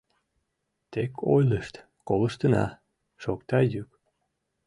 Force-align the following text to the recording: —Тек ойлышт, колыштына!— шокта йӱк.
—Тек 0.91 1.11
ойлышт, 1.33 1.75
колыштына!— 2.07 2.65
шокта 3.23 3.59
йӱк. 3.73 3.89